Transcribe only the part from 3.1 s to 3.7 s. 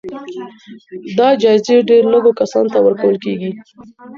کېږي.